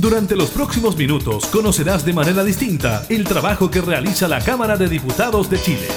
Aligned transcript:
Durante 0.00 0.34
los 0.34 0.48
próximos 0.48 0.96
minutos 0.96 1.44
conocerás 1.48 2.06
de 2.06 2.14
manera 2.14 2.42
distinta 2.42 3.04
el 3.10 3.24
trabajo 3.24 3.70
que 3.70 3.82
realiza 3.82 4.28
la 4.28 4.42
Cámara 4.42 4.78
de 4.78 4.88
Diputados 4.88 5.50
de 5.50 5.60
Chile. 5.60 5.88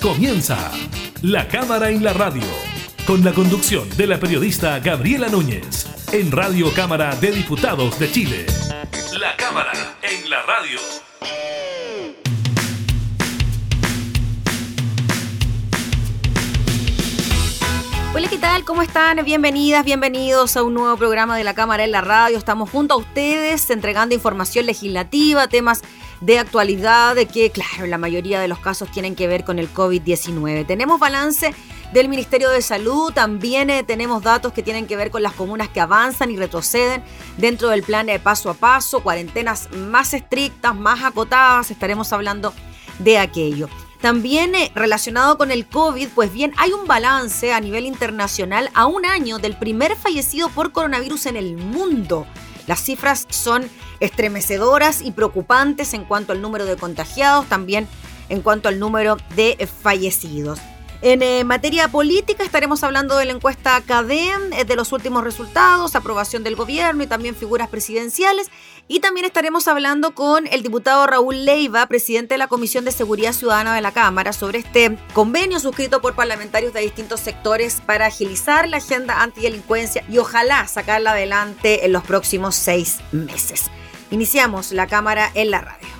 Comienza 0.00 0.70
La 1.20 1.48
Cámara 1.48 1.90
en 1.90 2.04
la 2.04 2.12
Radio, 2.12 2.44
con 3.04 3.24
la 3.24 3.32
conducción 3.32 3.88
de 3.96 4.06
la 4.06 4.20
periodista 4.20 4.78
Gabriela 4.78 5.28
Núñez, 5.28 5.88
en 6.12 6.30
Radio 6.30 6.72
Cámara 6.74 7.16
de 7.16 7.32
Diputados 7.32 7.98
de 7.98 8.08
Chile. 8.12 8.46
La 9.18 9.36
Cámara 9.36 9.96
en 10.02 10.30
la 10.30 10.42
Radio. 10.42 11.05
Hola, 18.16 18.28
¿qué 18.28 18.38
tal? 18.38 18.64
¿Cómo 18.64 18.80
están? 18.80 19.22
Bienvenidas, 19.26 19.84
bienvenidos 19.84 20.56
a 20.56 20.62
un 20.62 20.72
nuevo 20.72 20.96
programa 20.96 21.36
de 21.36 21.44
la 21.44 21.52
Cámara 21.52 21.84
en 21.84 21.90
la 21.90 22.00
Radio. 22.00 22.38
Estamos 22.38 22.70
junto 22.70 22.94
a 22.94 22.96
ustedes 22.96 23.68
entregando 23.68 24.14
información 24.14 24.64
legislativa, 24.64 25.48
temas 25.48 25.82
de 26.22 26.38
actualidad, 26.38 27.14
que, 27.30 27.50
claro, 27.50 27.86
la 27.86 27.98
mayoría 27.98 28.40
de 28.40 28.48
los 28.48 28.58
casos 28.58 28.90
tienen 28.90 29.16
que 29.16 29.26
ver 29.26 29.44
con 29.44 29.58
el 29.58 29.70
COVID-19. 29.70 30.66
Tenemos 30.66 30.98
balance 30.98 31.54
del 31.92 32.08
Ministerio 32.08 32.48
de 32.48 32.62
Salud, 32.62 33.12
también 33.12 33.68
eh, 33.68 33.82
tenemos 33.82 34.22
datos 34.22 34.54
que 34.54 34.62
tienen 34.62 34.86
que 34.86 34.96
ver 34.96 35.10
con 35.10 35.22
las 35.22 35.34
comunas 35.34 35.68
que 35.68 35.82
avanzan 35.82 36.30
y 36.30 36.38
retroceden 36.38 37.02
dentro 37.36 37.68
del 37.68 37.82
plan 37.82 38.06
de 38.06 38.18
paso 38.18 38.48
a 38.48 38.54
paso, 38.54 39.02
cuarentenas 39.02 39.68
más 39.72 40.14
estrictas, 40.14 40.74
más 40.74 41.04
acotadas, 41.04 41.70
estaremos 41.70 42.14
hablando 42.14 42.54
de 42.98 43.18
aquello. 43.18 43.68
También 44.00 44.54
eh, 44.54 44.70
relacionado 44.74 45.38
con 45.38 45.50
el 45.50 45.66
COVID, 45.66 46.08
pues 46.14 46.32
bien, 46.32 46.52
hay 46.58 46.72
un 46.72 46.86
balance 46.86 47.52
a 47.52 47.60
nivel 47.60 47.86
internacional 47.86 48.70
a 48.74 48.86
un 48.86 49.06
año 49.06 49.38
del 49.38 49.56
primer 49.56 49.96
fallecido 49.96 50.48
por 50.50 50.72
coronavirus 50.72 51.26
en 51.26 51.36
el 51.36 51.56
mundo. 51.56 52.26
Las 52.66 52.80
cifras 52.80 53.26
son 53.30 53.68
estremecedoras 54.00 55.02
y 55.02 55.12
preocupantes 55.12 55.94
en 55.94 56.04
cuanto 56.04 56.32
al 56.32 56.42
número 56.42 56.66
de 56.66 56.76
contagiados, 56.76 57.46
también 57.46 57.88
en 58.28 58.42
cuanto 58.42 58.68
al 58.68 58.78
número 58.78 59.16
de 59.34 59.68
fallecidos. 59.82 60.58
En 61.02 61.22
eh, 61.22 61.44
materia 61.44 61.88
política 61.88 62.42
estaremos 62.42 62.82
hablando 62.82 63.16
de 63.18 63.26
la 63.26 63.32
encuesta 63.32 63.80
CADEM, 63.82 64.52
eh, 64.54 64.64
de 64.64 64.76
los 64.76 64.92
últimos 64.92 65.22
resultados, 65.22 65.94
aprobación 65.94 66.42
del 66.42 66.56
gobierno 66.56 67.02
y 67.02 67.06
también 67.06 67.36
figuras 67.36 67.68
presidenciales. 67.68 68.50
Y 68.88 69.00
también 69.00 69.26
estaremos 69.26 69.68
hablando 69.68 70.14
con 70.14 70.46
el 70.46 70.62
diputado 70.62 71.06
Raúl 71.06 71.44
Leiva, 71.44 71.86
presidente 71.86 72.34
de 72.34 72.38
la 72.38 72.46
Comisión 72.48 72.84
de 72.84 72.92
Seguridad 72.92 73.32
Ciudadana 73.32 73.74
de 73.74 73.82
la 73.82 73.92
Cámara, 73.92 74.32
sobre 74.32 74.60
este 74.60 74.96
convenio 75.12 75.60
suscrito 75.60 76.00
por 76.00 76.14
parlamentarios 76.14 76.72
de 76.72 76.80
distintos 76.80 77.20
sectores 77.20 77.82
para 77.84 78.06
agilizar 78.06 78.68
la 78.68 78.78
agenda 78.78 79.22
antidelincuencia 79.22 80.04
y 80.08 80.18
ojalá 80.18 80.66
sacarla 80.66 81.12
adelante 81.12 81.84
en 81.84 81.92
los 81.92 82.04
próximos 82.04 82.54
seis 82.54 82.98
meses. 83.12 83.70
Iniciamos 84.10 84.72
la 84.72 84.86
Cámara 84.86 85.30
en 85.34 85.50
la 85.50 85.60
radio. 85.60 85.95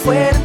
fuerte. 0.00 0.39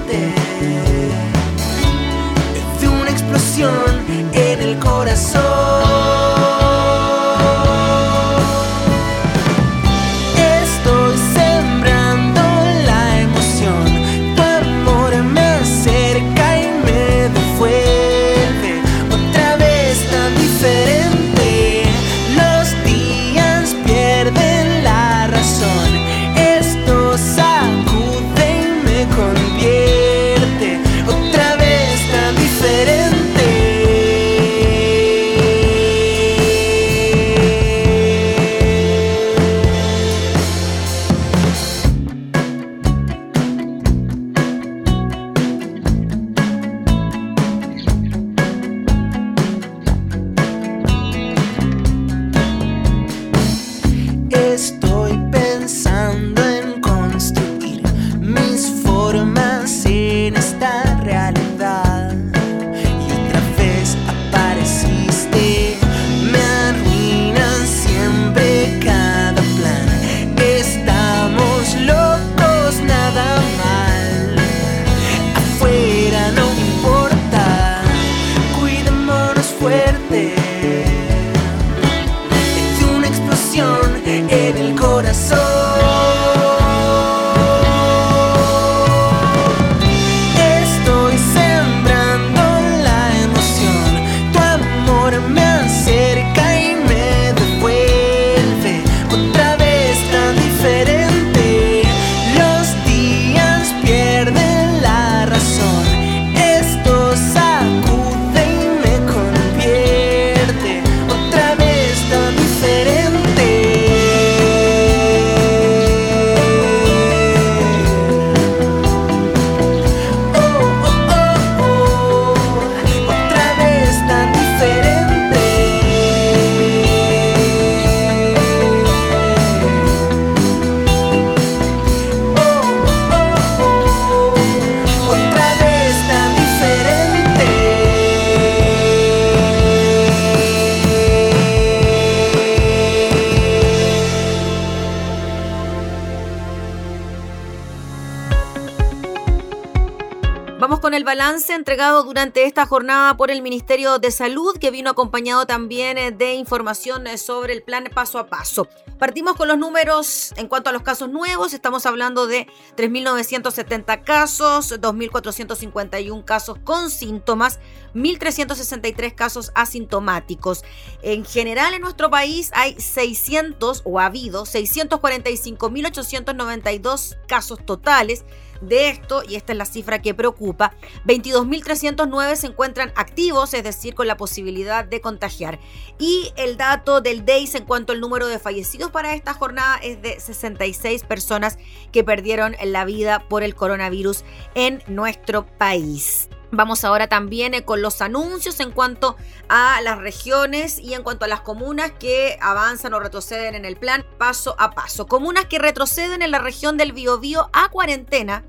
Balance 151.26 151.54
entregado 151.54 152.04
durante 152.04 152.46
esta 152.46 152.68
jornada 152.68 153.18
por 153.18 153.32
el 153.32 153.42
Ministerio 153.42 153.98
de 153.98 154.12
Salud, 154.12 154.60
que 154.60 154.70
vino 154.70 154.92
acompañado 154.92 155.48
también 155.48 155.98
eh, 155.98 156.12
de 156.12 156.36
información 156.36 157.08
eh, 157.08 157.18
sobre 157.18 157.54
el 157.54 157.64
plan 157.64 157.86
paso 157.92 158.20
a 158.20 158.28
paso. 158.28 158.68
Partimos 159.00 159.36
con 159.36 159.48
los 159.48 159.58
números 159.58 160.36
en 160.38 160.48
cuanto 160.48 160.70
a 160.70 160.74
los 160.74 160.84
casos 160.84 161.10
nuevos. 161.10 161.56
Estamos 161.56 161.88
hablando 161.88 162.28
de 162.28 162.46
3.970 162.78 164.04
casos, 164.04 164.80
2.451 164.80 166.24
casos 166.26 166.60
con 166.64 166.92
síntomas, 166.92 167.60
1.363 167.96 169.16
casos 169.16 169.52
asintomáticos. 169.56 170.64
En 171.02 171.26
general 171.26 171.74
en 171.74 171.82
nuestro 171.82 172.12
país 172.12 172.52
hay 172.54 172.80
600 172.80 173.82
o 173.84 174.00
ha 174.00 174.06
habido 174.06 174.44
645.892 174.44 177.18
casos 177.26 177.66
totales 177.66 178.26
de 178.68 178.90
esto, 178.90 179.24
y 179.28 179.36
esta 179.36 179.54
es 179.54 179.58
la 179.58 179.66
cifra 179.66 180.02
que 180.02 180.14
preocupa, 180.14 180.74
22.309 181.06 182.36
se 182.36 182.48
encuentran 182.48 182.92
activos, 182.96 183.54
es 183.54 183.64
decir, 183.64 183.96
con 183.96 184.08
la 184.08 184.18
posibilidad 184.18 184.86
de 184.86 185.02
contagiar. 185.02 185.60
Y 186.00 186.32
el 186.36 186.58
dato 186.58 187.02
del 187.02 187.26
DEIS 187.26 187.56
en 187.56 187.66
cuanto 187.66 187.94
al 187.94 188.02
número 188.02 188.28
de 188.28 188.40
fallecidos 188.40 188.92
para 188.92 189.14
esta 189.14 189.34
jornada 189.34 189.78
es 189.78 190.02
de 190.02 190.20
66 190.20 191.04
personas 191.04 191.58
que 191.92 192.04
perdieron 192.04 192.56
la 192.64 192.86
vida 192.86 193.28
por 193.28 193.44
el 193.44 193.56
coronavirus 193.56 194.24
en 194.56 194.84
nuestro 194.88 195.46
país. 195.46 196.30
Vamos 196.52 196.86
ahora 196.86 197.08
también 197.08 197.54
eh, 197.54 197.66
con 197.66 197.82
los 197.82 198.02
anuncios 198.02 198.60
en 198.60 198.72
cuanto 198.72 199.18
a 199.50 199.82
las 199.82 199.98
regiones 199.98 200.80
y 200.80 200.94
en 200.94 201.04
cuanto 201.04 201.26
a 201.26 201.28
las 201.28 201.42
comunas 201.42 201.92
que 201.92 202.38
avanzan 202.42 202.94
o 202.94 203.00
retroceden 203.00 203.56
en 203.56 203.66
el 203.66 203.76
plan 203.76 204.06
paso 204.18 204.56
a 204.58 204.72
paso. 204.72 205.06
Comunas 205.06 205.46
que 205.46 205.60
retroceden 205.60 206.22
en 206.22 206.32
la 206.32 206.40
región 206.40 206.78
del 206.78 206.94
Biobío 206.94 207.50
a 207.52 207.70
cuarentena. 207.70 208.46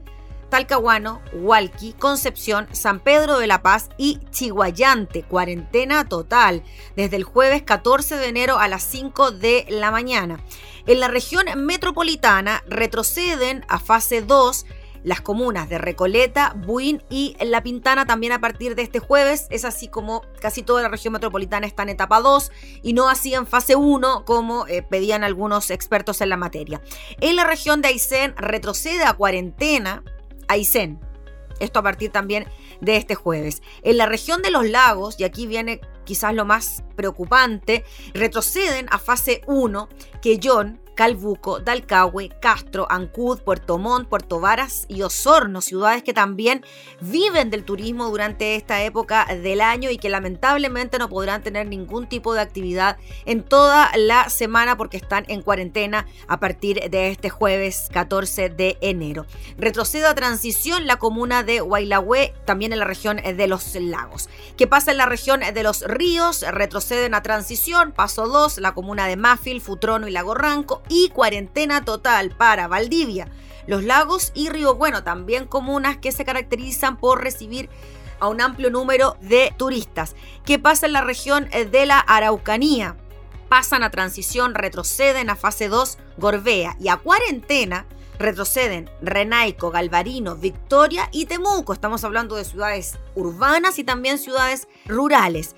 Talcahuano, 0.49 1.21
Hualqui, 1.33 1.93
Concepción, 1.95 2.67
San 2.73 3.01
Pedro 3.01 3.39
de 3.39 3.47
la 3.47 3.63
Paz 3.63 3.89
y 3.99 4.21
Chihuayante. 4.31 5.23
Cuarentena 5.23 6.09
total 6.09 6.63
desde 6.97 7.17
el 7.17 7.25
jueves 7.25 7.63
14 7.63 8.17
de 8.17 8.29
enero 8.29 8.59
a 8.59 8.69
las 8.69 8.83
5 8.85 9.33
de 9.33 9.67
la 9.69 9.91
mañana. 9.91 10.41
En 10.87 11.01
la 11.01 11.09
región 11.09 11.47
metropolitana 11.57 12.63
retroceden 12.69 13.65
a 13.69 13.79
fase 13.79 14.23
2 14.23 14.67
las 15.07 15.21
comunas 15.21 15.69
de 15.69 15.79
Recoleta, 15.79 16.53
Buin 16.57 17.01
y 17.09 17.37
La 17.41 17.63
Pintana 17.63 18.07
también 18.07 18.33
a 18.33 18.41
partir 18.41 18.75
de 18.75 18.83
este 18.83 18.99
jueves. 18.99 19.47
Es 19.51 19.65
así 19.65 19.87
como 19.87 20.23
casi 20.41 20.65
toda 20.65 20.83
la 20.83 20.89
región 20.89 21.13
metropolitana 21.13 21.65
está 21.65 21.85
en 21.85 21.91
etapa 21.91 22.21
2 22.21 22.51
y 22.83 22.93
no 22.93 23.09
así 23.09 23.33
en 23.33 23.47
fase 23.47 23.77
1 23.77 24.25
como 24.25 24.67
eh, 24.67 24.83
pedían 24.83 25.23
algunos 25.23 25.71
expertos 25.71 26.21
en 26.23 26.31
la 26.31 26.37
materia. 26.37 26.83
En 27.21 27.37
la 27.37 27.45
región 27.45 27.83
de 27.83 27.89
Aysén 27.89 28.35
retrocede 28.37 29.05
a 29.05 29.13
cuarentena 29.13 30.03
Aysén. 30.49 31.01
Esto 31.59 31.79
a 31.79 31.83
partir 31.83 32.11
también 32.11 32.47
de 32.81 32.97
este 32.97 33.15
jueves. 33.15 33.63
En 33.83 33.97
la 33.97 34.07
región 34.07 34.43
de 34.43 34.51
los 34.51 34.69
lagos, 34.69 35.17
y 35.19 35.25
aquí 35.25 35.47
viene 35.47 35.81
quizás 36.05 36.35
lo 36.35 36.45
más 36.45 36.85
preocupante, 36.97 37.85
retroceden 38.15 38.87
a 38.91 38.99
fase 38.99 39.43
1 39.47 39.89
Quellón, 40.21 40.81
Calbuco, 40.97 41.61
Dalcahue, 41.61 42.31
Castro, 42.41 42.87
Ancud, 42.91 43.41
Puerto 43.43 43.77
Montt, 43.77 44.09
Puerto 44.09 44.41
Varas 44.41 44.87
y 44.89 45.03
Osorno, 45.03 45.61
ciudades 45.61 46.03
que 46.03 46.15
también 46.15 46.65
viven 47.03 47.51
del 47.51 47.65
turismo 47.65 48.09
durante 48.09 48.57
esta 48.57 48.83
época 48.83 49.27
del 49.27 49.61
año 49.61 49.91
y 49.91 49.99
que 49.99 50.09
lamentablemente 50.09 50.99
no 50.99 51.11
podrán 51.11 51.43
tener 51.43 51.69
ningún 51.69 52.09
tipo 52.09 52.33
de 52.33 52.41
actividad 52.41 52.97
en 53.27 53.43
toda 53.43 53.91
la 53.95 54.31
semana 54.31 54.79
porque 54.79 54.97
están 54.97 55.27
en 55.29 55.43
cuarentena 55.43 56.07
a 56.29 56.41
partir 56.41 56.81
de 56.91 57.11
este 57.11 57.29
jueves 57.29 57.89
14 57.93 58.49
de 58.49 58.79
enero. 58.81 59.27
Retrocedo 59.59 60.09
a 60.09 60.15
transición 60.15 60.87
la 60.87 60.97
comuna 60.97 61.43
de 61.43 61.61
Huailahue, 61.61 62.33
también 62.47 62.73
en 62.73 62.79
la 62.79 62.87
región 62.87 63.19
de 63.19 63.47
los 63.47 63.75
lagos. 63.75 64.31
¿Qué 64.57 64.67
pasa 64.67 64.93
en 64.93 64.97
la 64.97 65.07
región 65.07 65.41
de 65.41 65.63
los 65.63 65.83
ríos? 65.83 66.43
Retroceden 66.43 67.13
a 67.13 67.23
transición, 67.23 67.93
paso 67.93 68.29
2, 68.29 68.59
la 68.59 68.73
comuna 68.73 69.07
de 69.07 69.17
Mafil, 69.17 69.61
Futrono 69.61 70.09
y 70.09 70.11
Lago 70.11 70.35
Ranco 70.35 70.83
y 70.89 71.09
cuarentena 71.11 71.85
total 71.85 72.31
para 72.31 72.69
Valdivia, 72.69 73.29
Los 73.67 73.85
Lagos 73.85 74.33
y 74.35 74.49
Río 74.49 74.75
Bueno, 74.75 75.03
también 75.05 75.47
comunas 75.47 75.97
que 75.97 76.13
se 76.13 76.25
caracterizan 76.25 76.97
por 76.97 77.23
recibir 77.23 77.69
a 78.21 78.29
un 78.29 78.41
amplio 78.41 78.71
número 78.71 79.17
de 79.21 79.53
turistas. 79.57 80.17
¿Qué 80.45 80.59
pasa 80.59 80.87
en 80.87 80.93
la 80.93 81.03
región 81.03 81.49
de 81.51 81.87
la 81.87 81.99
Araucanía? 81.99 82.97
Pasan 83.49 83.83
a 83.83 83.91
transición, 83.91 84.55
retroceden 84.55 85.31
a 85.31 85.37
fase 85.37 85.69
2 85.69 85.99
Gorbea 86.19 86.77
y 86.81 86.89
a 86.89 86.97
cuarentena 86.97 87.87
retroceden 88.19 88.91
Renaico, 89.03 89.71
Galvarino, 89.71 90.37
Victoria 90.37 91.09
y 91.13 91.27
Temuco. 91.27 91.73
Estamos 91.73 92.05
hablando 92.05 92.37
de 92.37 92.45
ciudades 92.45 92.99
urbanas 93.15 93.79
y 93.79 93.85
también 93.85 94.19
ciudades 94.19 94.69
rurales. 94.87 95.55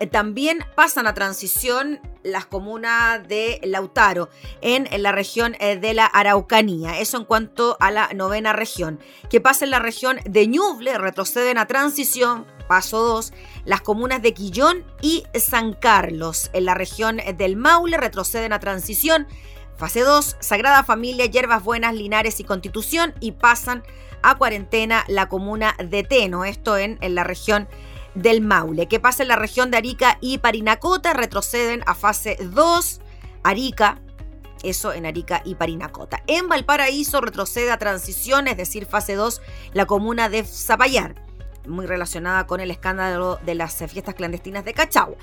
Eh, 0.00 0.06
también 0.06 0.64
pasan 0.74 1.06
a 1.06 1.14
transición 1.14 2.00
las 2.22 2.46
comunas 2.46 3.26
de 3.26 3.60
Lautaro 3.64 4.28
en, 4.60 4.88
la 5.02 5.12
región 5.12 5.56
eh, 5.60 5.76
de 5.76 5.94
la 5.94 6.06
Araucanía. 6.06 7.00
Eso 7.00 7.16
en 7.18 7.24
cuanto 7.24 7.76
a 7.80 7.90
la 7.90 8.08
novena 8.14 8.52
región. 8.52 9.00
Que 9.28 9.40
pasa 9.40 9.64
en 9.64 9.70
la 9.70 9.78
región 9.78 10.18
de 10.24 10.46
Ñuble, 10.46 10.96
retroceden 10.98 11.58
a 11.58 11.66
transición. 11.66 12.46
Paso 12.68 13.02
2, 13.02 13.32
las 13.64 13.80
comunas 13.80 14.20
de 14.20 14.34
Quillón 14.34 14.84
y 15.00 15.24
San 15.34 15.72
Carlos. 15.72 16.50
En 16.52 16.66
la 16.66 16.74
región 16.74 17.18
del 17.36 17.56
Maule 17.56 17.96
retroceden 17.96 18.52
a 18.52 18.60
transición. 18.60 19.26
Fase 19.76 20.00
2, 20.00 20.36
Sagrada 20.40 20.82
Familia, 20.84 21.26
Hierbas 21.26 21.64
Buenas, 21.64 21.94
Linares 21.94 22.40
y 22.40 22.44
Constitución. 22.44 23.14
Y 23.20 23.32
pasan 23.32 23.84
a 24.22 24.34
cuarentena 24.34 25.04
la 25.08 25.28
comuna 25.28 25.76
de 25.82 26.02
Teno. 26.02 26.44
Esto 26.44 26.76
en, 26.76 26.98
en 27.00 27.14
la 27.14 27.24
región 27.24 27.68
del 28.22 28.40
Maule. 28.40 28.88
¿Qué 28.88 29.00
pasa 29.00 29.22
en 29.22 29.28
la 29.28 29.36
región 29.36 29.70
de 29.70 29.76
Arica 29.76 30.18
y 30.20 30.38
Parinacota? 30.38 31.12
Retroceden 31.12 31.82
a 31.86 31.94
fase 31.94 32.36
2. 32.40 33.00
Arica, 33.44 34.00
eso 34.62 34.92
en 34.92 35.06
Arica 35.06 35.42
y 35.44 35.54
Parinacota. 35.54 36.22
En 36.26 36.48
Valparaíso 36.48 37.20
retrocede 37.20 37.70
a 37.70 37.78
transición, 37.78 38.48
es 38.48 38.56
decir, 38.56 38.86
fase 38.86 39.14
2, 39.14 39.40
la 39.72 39.86
comuna 39.86 40.28
de 40.28 40.44
Zapallar, 40.44 41.14
muy 41.66 41.86
relacionada 41.86 42.46
con 42.46 42.60
el 42.60 42.70
escándalo 42.70 43.38
de 43.46 43.54
las 43.54 43.76
fiestas 43.88 44.14
clandestinas 44.14 44.64
de 44.64 44.74
Cachagua. 44.74 45.16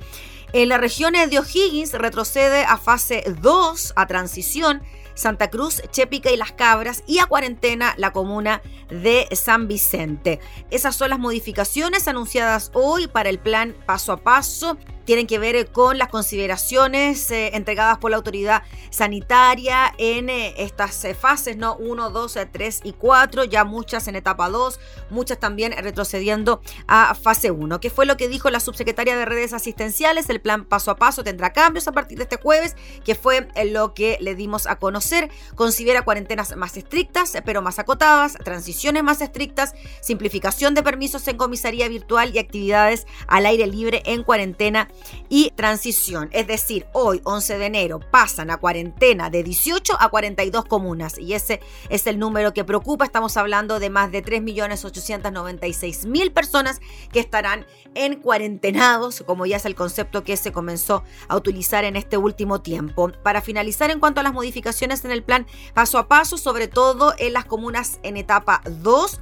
En 0.54 0.70
las 0.70 0.80
regiones 0.80 1.30
de 1.30 1.40
O'Higgins 1.40 1.94
retrocede 1.94 2.64
a 2.64 2.78
fase 2.78 3.24
2, 3.42 3.94
a 3.96 4.08
transición, 4.08 4.82
Santa 5.16 5.50
Cruz, 5.50 5.82
Chepica 5.92 6.30
y 6.32 6.38
Las 6.38 6.52
Cabras 6.52 7.04
y 7.08 7.20
a 7.20 7.26
cuarentena 7.26 7.96
la 7.98 8.12
comuna 8.12 8.62
de 8.90 9.28
San 9.32 9.68
Vicente. 9.68 10.40
Esas 10.70 10.96
son 10.96 11.10
las 11.10 11.20
modificaciones 11.20 12.08
anunciadas 12.08 12.70
hoy 12.74 13.08
para 13.08 13.30
el 13.30 13.40
plan 13.40 13.76
paso 13.86 14.12
a 14.12 14.18
paso 14.18 14.78
tienen 15.06 15.28
que 15.28 15.40
ver 15.40 15.68
con 15.72 15.98
las 15.98 16.10
consideraciones 16.10 17.32
eh, 17.32 17.52
entregadas 17.54 17.98
por 18.00 18.12
la 18.12 18.18
autoridad 18.18 18.64
sanitaria 18.90 19.94
en 19.98 20.30
eh, 20.30 20.56
estas 20.58 21.06
eh, 21.06 21.14
fases, 21.14 21.58
¿no? 21.58 21.76
1, 21.78 22.10
2, 22.10 22.38
3 22.52 22.82
y 22.84 22.94
4, 22.94 23.44
ya 23.46 23.64
muchas 23.64 24.08
en 24.08 24.16
etapa 24.16 24.50
2, 24.50 24.80
muchas 25.10 25.40
también 25.40 25.74
retrocediendo 25.74 26.62
a 26.88 27.16
fase 27.16 27.52
1. 27.52 27.80
¿Qué 27.80 27.90
fue 27.90 28.06
lo 28.06 28.18
que 28.18 28.28
dijo 28.28 28.50
la 28.50 28.60
subsecretaria 28.60 29.16
de 29.16 29.26
redes 29.26 29.54
asistenciales? 29.54 30.30
El 30.30 30.42
plan 30.42 30.66
paso 30.66 30.92
a 30.92 30.96
paso 30.96 31.24
tendrá 31.24 31.54
cambios 31.54 31.88
a 31.88 31.92
partir 31.92 32.18
de 32.18 32.24
este 32.24 32.38
jueves, 32.38 32.76
que 33.04 33.16
fue 33.16 33.48
lo 33.66 33.94
que 33.94 34.18
le 34.20 34.36
dimos 34.36 34.68
a 34.68 34.78
conocer. 34.78 35.30
Considera 35.56 36.04
cuarentenas 36.04 36.56
más 36.56 36.76
estrictas, 36.78 37.34
pero 37.46 37.62
más 37.62 37.80
acotadas, 37.80 38.34
transiciones 38.44 39.04
más 39.04 39.22
estrictas, 39.22 39.74
simplificación 40.02 40.74
de 40.74 40.84
permisos 40.84 41.28
en 41.28 41.38
comisaría 41.38 41.88
virtual 41.88 42.32
y 42.34 42.40
actividades 42.40 43.06
al 43.28 43.46
aire 43.46 43.68
libre 43.68 44.02
en 44.06 44.24
cuarentena 44.24 44.90
y 45.30 45.52
transición. 45.52 46.30
Es 46.32 46.48
decir, 46.48 46.88
hoy, 46.94 47.22
11 47.24 47.58
de 47.58 47.66
enero, 47.66 48.00
pasan 48.00 48.52
a 48.52 48.58
cuarentena 48.58 49.30
de 49.30 49.44
18 49.44 49.98
a 50.00 50.10
42 50.10 50.66
comunas 50.66 51.18
y 51.18 51.34
ese 51.34 51.62
es 51.90 52.08
el 52.08 52.20
número 52.20 52.54
que 52.54 52.64
preocupa. 52.64 53.06
Estamos 53.06 53.38
hablando 53.38 53.80
de 53.80 53.90
más 53.90 54.12
de 54.12 54.24
3.896.000 54.24 56.34
personas 56.34 56.82
que 57.12 57.20
estarán 57.20 57.66
en 57.94 58.16
cuarentenados, 58.16 59.24
como 59.26 59.46
ya 59.46 59.58
es 59.58 59.66
el 59.66 59.76
concepto 59.76 60.24
que 60.24 60.38
se 60.38 60.52
comenzó 60.52 61.04
a 61.28 61.36
utilizar 61.36 61.84
en 61.84 61.96
este 61.96 62.18
último 62.18 62.62
tiempo. 62.62 63.12
Para 63.24 63.42
finalizar, 63.42 63.92
en 63.92 64.00
cuanto 64.00 64.20
a 64.20 64.24
las 64.24 64.34
modificaciones 64.34 65.06
en 65.06 65.12
el 65.12 65.24
plan 65.24 65.48
paso 65.74 65.98
a 65.98 66.08
paso, 66.08 66.38
sobre 66.38 66.68
todo 66.68 67.14
en 67.18 67.34
las 67.34 67.46
comunas 67.46 68.00
en 68.04 68.18
etapa 68.18 68.62
2, 68.66 69.20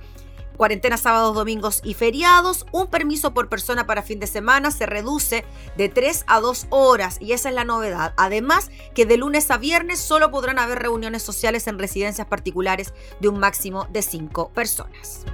cuarentena 0.57 0.98
sábados, 0.98 1.36
domingos 1.36 1.81
y 1.83 1.93
feriados. 1.93 2.65
Un 2.72 2.88
permiso 2.88 3.33
por 3.33 3.50
persona 3.50 3.86
para 3.86 4.01
fin 4.01 4.19
de 4.19 4.27
semana 4.27 4.72
se 4.72 4.86
reduce 4.86 5.45
de 5.77 5.89
3 5.89 6.25
a 6.27 6.39
2 6.39 6.67
horas 6.69 7.17
y 7.19 7.33
esa 7.33 7.50
es 7.50 7.55
la 7.55 7.65
novedad. 7.65 8.13
Además 8.17 8.72
que 8.93 9.05
de 9.05 9.17
lunes 9.17 9.50
a 9.51 9.57
viernes 9.57 10.00
solo 10.00 10.31
podrán 10.31 10.60
haber 10.60 10.79
reuniones 10.79 11.24
sociales 11.24 11.67
en 11.67 11.79
residencias 11.79 12.27
particulares 12.27 12.93
de 13.19 13.29
un 13.29 13.39
máximo 13.39 13.88
de 13.91 14.01
5 14.01 14.50
personas. 14.50 15.25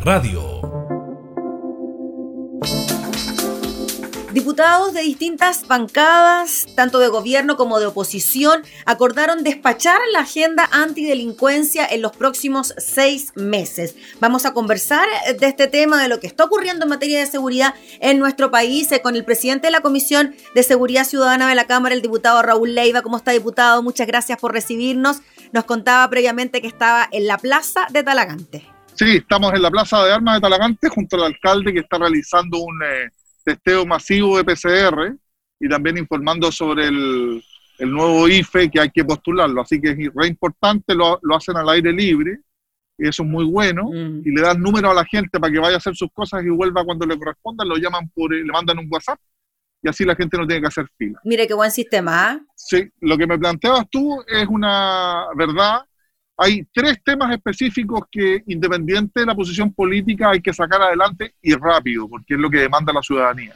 Radio. 0.00 0.60
Diputados 4.32 4.94
de 4.94 5.00
distintas 5.00 5.66
bancadas, 5.66 6.66
tanto 6.76 7.00
de 7.00 7.08
gobierno 7.08 7.56
como 7.56 7.80
de 7.80 7.86
oposición, 7.86 8.62
acordaron 8.86 9.42
despachar 9.42 9.98
la 10.12 10.20
agenda 10.20 10.68
antidelincuencia 10.70 11.84
en 11.84 12.00
los 12.00 12.12
próximos 12.12 12.72
seis 12.78 13.32
meses. 13.34 13.96
Vamos 14.20 14.46
a 14.46 14.54
conversar 14.54 15.06
de 15.38 15.46
este 15.46 15.66
tema, 15.66 16.00
de 16.00 16.08
lo 16.08 16.20
que 16.20 16.28
está 16.28 16.44
ocurriendo 16.44 16.84
en 16.84 16.90
materia 16.90 17.18
de 17.18 17.26
seguridad 17.26 17.74
en 17.98 18.20
nuestro 18.20 18.52
país, 18.52 18.90
eh, 18.92 19.02
con 19.02 19.16
el 19.16 19.24
presidente 19.24 19.66
de 19.66 19.72
la 19.72 19.80
Comisión 19.80 20.34
de 20.54 20.62
Seguridad 20.62 21.04
Ciudadana 21.04 21.48
de 21.48 21.56
la 21.56 21.66
Cámara, 21.66 21.94
el 21.94 22.02
diputado 22.02 22.40
Raúl 22.40 22.74
Leiva. 22.74 23.02
¿Cómo 23.02 23.16
está, 23.16 23.32
diputado? 23.32 23.82
Muchas 23.82 24.06
gracias 24.06 24.38
por 24.38 24.52
recibirnos. 24.52 25.22
Nos 25.52 25.64
contaba 25.64 26.08
previamente 26.08 26.62
que 26.62 26.68
estaba 26.68 27.08
en 27.10 27.26
la 27.26 27.36
plaza 27.36 27.88
de 27.90 28.04
Talagante. 28.04 28.69
Sí, 29.00 29.16
estamos 29.16 29.54
en 29.54 29.62
la 29.62 29.70
Plaza 29.70 30.04
de 30.04 30.12
Armas 30.12 30.34
de 30.34 30.40
Talagante 30.42 30.90
junto 30.90 31.16
al 31.16 31.32
alcalde 31.32 31.72
que 31.72 31.78
está 31.78 31.96
realizando 31.96 32.58
un 32.58 32.82
eh, 32.82 33.08
testeo 33.42 33.86
masivo 33.86 34.36
de 34.36 34.44
PCR 34.44 35.16
y 35.58 35.68
también 35.70 35.96
informando 35.96 36.52
sobre 36.52 36.88
el, 36.88 37.42
el 37.78 37.90
nuevo 37.90 38.28
IFE 38.28 38.70
que 38.70 38.78
hay 38.78 38.90
que 38.90 39.02
postularlo. 39.02 39.62
Así 39.62 39.80
que 39.80 39.92
es 39.92 39.96
re 40.14 40.26
importante, 40.26 40.94
lo, 40.94 41.18
lo 41.22 41.34
hacen 41.34 41.56
al 41.56 41.70
aire 41.70 41.94
libre 41.94 42.40
y 42.98 43.08
eso 43.08 43.22
es 43.22 43.28
muy 43.30 43.46
bueno. 43.46 43.84
Mm. 43.84 44.20
Y 44.22 44.34
le 44.34 44.42
dan 44.42 44.60
número 44.60 44.90
a 44.90 44.94
la 44.94 45.06
gente 45.06 45.40
para 45.40 45.50
que 45.50 45.60
vaya 45.60 45.76
a 45.76 45.78
hacer 45.78 45.96
sus 45.96 46.10
cosas 46.12 46.44
y 46.44 46.50
vuelva 46.50 46.84
cuando 46.84 47.06
le 47.06 47.18
corresponda. 47.18 47.64
Lo 47.64 47.76
llaman 47.76 48.10
por, 48.10 48.34
eh, 48.34 48.44
le 48.44 48.52
mandan 48.52 48.80
un 48.80 48.88
WhatsApp 48.90 49.18
y 49.82 49.88
así 49.88 50.04
la 50.04 50.14
gente 50.14 50.36
no 50.36 50.46
tiene 50.46 50.60
que 50.60 50.68
hacer 50.68 50.84
fila. 50.98 51.18
Mire 51.24 51.46
qué 51.46 51.54
buen 51.54 51.70
sistema, 51.70 52.32
¿ah? 52.32 52.40
Sí, 52.54 52.86
lo 53.00 53.16
que 53.16 53.26
me 53.26 53.38
planteabas 53.38 53.88
tú 53.90 54.22
es 54.28 54.46
una 54.46 55.24
verdad. 55.36 55.86
Hay 56.42 56.66
tres 56.72 57.02
temas 57.04 57.30
específicos 57.34 58.00
que, 58.10 58.42
independiente 58.46 59.20
de 59.20 59.26
la 59.26 59.34
posición 59.34 59.74
política, 59.74 60.30
hay 60.30 60.40
que 60.40 60.54
sacar 60.54 60.80
adelante 60.80 61.34
y 61.42 61.52
rápido, 61.52 62.08
porque 62.08 62.32
es 62.32 62.40
lo 62.40 62.48
que 62.48 62.60
demanda 62.60 62.94
la 62.94 63.02
ciudadanía. 63.02 63.54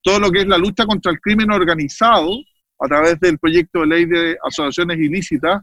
Todo 0.00 0.20
lo 0.20 0.30
que 0.30 0.42
es 0.42 0.46
la 0.46 0.56
lucha 0.56 0.86
contra 0.86 1.10
el 1.10 1.20
crimen 1.20 1.50
organizado, 1.50 2.38
a 2.78 2.86
través 2.86 3.18
del 3.18 3.36
proyecto 3.36 3.80
de 3.80 3.86
ley 3.88 4.04
de 4.04 4.38
asociaciones 4.44 4.98
ilícitas, 4.98 5.60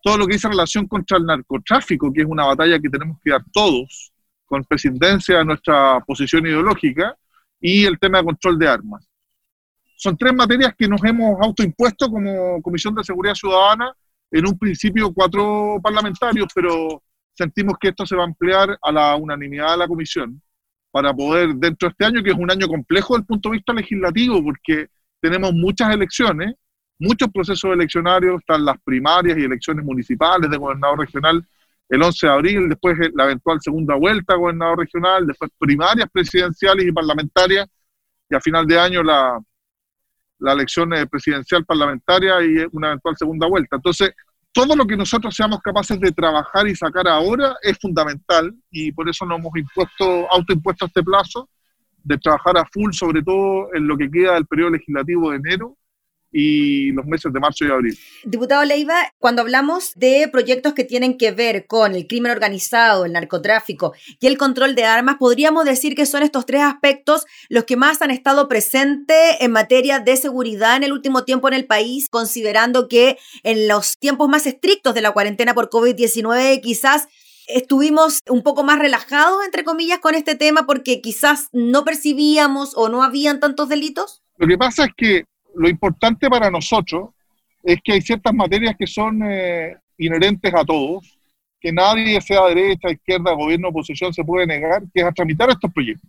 todo 0.00 0.16
lo 0.16 0.28
que 0.28 0.34
dice 0.34 0.48
relación 0.48 0.86
contra 0.86 1.18
el 1.18 1.26
narcotráfico, 1.26 2.12
que 2.12 2.20
es 2.20 2.26
una 2.28 2.44
batalla 2.44 2.78
que 2.78 2.88
tenemos 2.88 3.18
que 3.20 3.30
dar 3.32 3.42
todos, 3.52 4.12
con 4.44 4.62
presidencia 4.62 5.38
de 5.38 5.44
nuestra 5.44 5.98
posición 6.06 6.46
ideológica, 6.46 7.16
y 7.60 7.84
el 7.84 7.98
tema 7.98 8.18
de 8.18 8.26
control 8.26 8.56
de 8.60 8.68
armas. 8.68 9.08
Son 9.96 10.16
tres 10.16 10.32
materias 10.32 10.72
que 10.78 10.86
nos 10.86 11.02
hemos 11.02 11.36
autoimpuesto 11.40 12.08
como 12.08 12.62
Comisión 12.62 12.94
de 12.94 13.02
Seguridad 13.02 13.34
Ciudadana, 13.34 13.92
en 14.30 14.46
un 14.46 14.58
principio 14.58 15.12
cuatro 15.12 15.78
parlamentarios, 15.82 16.48
pero 16.54 17.02
sentimos 17.34 17.76
que 17.80 17.88
esto 17.88 18.06
se 18.06 18.16
va 18.16 18.22
a 18.22 18.26
ampliar 18.26 18.78
a 18.80 18.92
la 18.92 19.16
unanimidad 19.16 19.72
de 19.72 19.78
la 19.78 19.88
comisión 19.88 20.40
para 20.90 21.12
poder, 21.12 21.54
dentro 21.54 21.88
de 21.88 21.90
este 21.90 22.04
año, 22.04 22.22
que 22.22 22.30
es 22.30 22.36
un 22.36 22.50
año 22.50 22.66
complejo 22.68 23.14
desde 23.14 23.22
el 23.22 23.26
punto 23.26 23.48
de 23.50 23.56
vista 23.56 23.72
legislativo, 23.72 24.42
porque 24.42 24.88
tenemos 25.20 25.52
muchas 25.52 25.92
elecciones, 25.92 26.54
muchos 26.98 27.28
procesos 27.30 27.72
eleccionarios, 27.72 28.40
están 28.40 28.64
las 28.64 28.80
primarias 28.82 29.36
y 29.36 29.44
elecciones 29.44 29.84
municipales 29.84 30.50
de 30.50 30.56
gobernador 30.56 31.00
regional 31.00 31.46
el 31.88 32.02
11 32.02 32.26
de 32.26 32.32
abril, 32.32 32.68
después 32.68 32.96
la 33.14 33.24
eventual 33.24 33.60
segunda 33.60 33.94
vuelta 33.94 34.34
gobernador 34.34 34.80
regional, 34.80 35.26
después 35.26 35.50
primarias 35.58 36.08
presidenciales 36.10 36.86
y 36.86 36.92
parlamentarias, 36.92 37.68
y 38.28 38.34
a 38.34 38.40
final 38.40 38.66
de 38.66 38.78
año 38.78 39.02
la, 39.04 39.38
la 40.38 40.52
elección 40.52 40.90
presidencial 41.10 41.64
parlamentaria 41.64 42.42
y 42.42 42.58
eh, 42.58 42.68
una 42.72 42.88
eventual 42.88 43.16
segunda 43.16 43.46
vuelta. 43.46 43.76
Entonces, 43.76 44.12
todo 44.52 44.74
lo 44.74 44.86
que 44.86 44.96
nosotros 44.96 45.34
seamos 45.34 45.60
capaces 45.60 46.00
de 46.00 46.12
trabajar 46.12 46.66
y 46.66 46.74
sacar 46.74 47.06
ahora 47.08 47.56
es 47.62 47.78
fundamental 47.78 48.54
y 48.70 48.90
por 48.92 49.08
eso 49.08 49.26
nos 49.26 49.38
hemos 49.38 49.56
impuesto, 49.56 50.30
autoimpuesto 50.30 50.86
este 50.86 51.02
plazo 51.02 51.48
de 52.02 52.16
trabajar 52.18 52.56
a 52.56 52.64
full, 52.72 52.92
sobre 52.92 53.22
todo 53.22 53.74
en 53.74 53.86
lo 53.86 53.96
que 53.96 54.10
queda 54.10 54.34
del 54.34 54.46
periodo 54.46 54.70
legislativo 54.70 55.30
de 55.30 55.36
enero 55.36 55.76
y 56.38 56.92
los 56.92 57.06
meses 57.06 57.32
de 57.32 57.40
marzo 57.40 57.64
y 57.64 57.70
abril. 57.70 57.98
Diputado 58.24 58.62
Leiva, 58.62 59.10
cuando 59.18 59.40
hablamos 59.40 59.92
de 59.94 60.28
proyectos 60.30 60.74
que 60.74 60.84
tienen 60.84 61.16
que 61.16 61.30
ver 61.30 61.66
con 61.66 61.94
el 61.94 62.06
crimen 62.06 62.30
organizado, 62.30 63.06
el 63.06 63.12
narcotráfico 63.12 63.94
y 64.20 64.26
el 64.26 64.36
control 64.36 64.74
de 64.74 64.84
armas, 64.84 65.16
podríamos 65.18 65.64
decir 65.64 65.94
que 65.94 66.04
son 66.04 66.22
estos 66.22 66.44
tres 66.44 66.60
aspectos 66.60 67.24
los 67.48 67.64
que 67.64 67.78
más 67.78 68.02
han 68.02 68.10
estado 68.10 68.48
presentes 68.48 69.16
en 69.40 69.50
materia 69.50 69.98
de 69.98 70.14
seguridad 70.18 70.76
en 70.76 70.82
el 70.82 70.92
último 70.92 71.24
tiempo 71.24 71.48
en 71.48 71.54
el 71.54 71.64
país, 71.64 72.10
considerando 72.10 72.86
que 72.86 73.16
en 73.42 73.66
los 73.66 73.96
tiempos 73.96 74.28
más 74.28 74.46
estrictos 74.46 74.94
de 74.94 75.00
la 75.00 75.12
cuarentena 75.12 75.54
por 75.54 75.70
COVID-19 75.70 76.60
quizás 76.60 77.08
estuvimos 77.46 78.20
un 78.28 78.42
poco 78.42 78.62
más 78.62 78.78
relajados, 78.78 79.42
entre 79.42 79.64
comillas, 79.64 80.00
con 80.00 80.14
este 80.14 80.34
tema 80.34 80.66
porque 80.66 81.00
quizás 81.00 81.48
no 81.52 81.82
percibíamos 81.84 82.72
o 82.76 82.90
no 82.90 83.02
habían 83.02 83.40
tantos 83.40 83.70
delitos? 83.70 84.22
Lo 84.36 84.46
que 84.46 84.58
pasa 84.58 84.84
es 84.84 84.90
que 84.94 85.24
lo 85.56 85.68
importante 85.68 86.28
para 86.28 86.50
nosotros 86.50 87.10
es 87.62 87.78
que 87.82 87.94
hay 87.94 88.00
ciertas 88.00 88.32
materias 88.34 88.76
que 88.78 88.86
son 88.86 89.22
eh, 89.24 89.76
inherentes 89.98 90.54
a 90.54 90.64
todos, 90.64 91.18
que 91.60 91.72
nadie, 91.72 92.20
sea 92.20 92.46
derecha, 92.46 92.90
izquierda, 92.90 93.32
gobierno, 93.32 93.68
oposición, 93.68 94.12
se 94.12 94.22
puede 94.22 94.46
negar, 94.46 94.82
que 94.94 95.00
es 95.00 95.04
a 95.04 95.12
tramitar 95.12 95.50
estos 95.50 95.72
proyectos. 95.72 96.08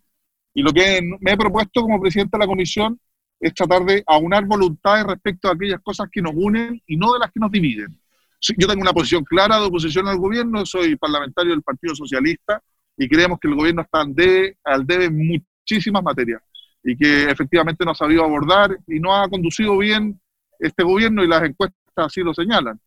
Y 0.53 0.61
lo 0.61 0.71
que 0.71 1.01
me 1.19 1.31
he 1.31 1.37
propuesto 1.37 1.81
como 1.81 1.99
presidente 1.99 2.37
de 2.37 2.43
la 2.43 2.47
comisión 2.47 2.99
es 3.39 3.53
tratar 3.53 3.85
de 3.85 4.03
aunar 4.05 4.45
voluntades 4.45 5.05
respecto 5.05 5.47
a 5.47 5.53
aquellas 5.53 5.79
cosas 5.81 6.07
que 6.11 6.21
nos 6.21 6.33
unen 6.35 6.81
y 6.85 6.97
no 6.97 7.13
de 7.13 7.19
las 7.19 7.31
que 7.31 7.39
nos 7.39 7.51
dividen. 7.51 7.97
Yo 8.39 8.67
tengo 8.67 8.81
una 8.81 8.93
posición 8.93 9.23
clara 9.23 9.59
de 9.59 9.65
oposición 9.65 10.07
al 10.07 10.17
gobierno, 10.17 10.65
soy 10.65 10.95
parlamentario 10.95 11.51
del 11.51 11.63
Partido 11.63 11.95
Socialista 11.95 12.61
y 12.97 13.07
creemos 13.07 13.39
que 13.39 13.47
el 13.47 13.55
gobierno 13.55 13.81
está 13.81 14.01
al 14.01 14.13
debe, 14.13 14.57
al 14.63 14.85
debe 14.85 15.05
en 15.05 15.27
muchísimas 15.27 16.03
materias 16.03 16.41
y 16.87 16.95
que 16.95 17.29
efectivamente 17.29 17.83
no 17.83 17.91
ha 17.91 17.95
sabido 17.95 18.23
abordar 18.23 18.77
y 18.87 18.97
no 19.01 19.13
ha 19.13 19.27
conducido 19.27 19.77
bien 19.77 20.17
este 20.57 20.83
gobierno 20.83 21.21
y 21.21 21.27
las 21.27 21.43
encuestas 21.43 21.77
así 21.97 22.21
lo 22.21 22.33
señalan. 22.33 22.79